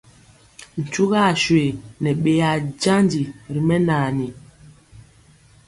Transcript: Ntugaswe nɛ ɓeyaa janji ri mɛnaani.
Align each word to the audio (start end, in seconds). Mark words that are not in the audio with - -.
Ntugaswe 0.83 1.61
nɛ 2.01 2.09
ɓeyaa 2.23 2.57
janji 2.81 3.23
ri 3.53 3.61
mɛnaani. 3.67 4.27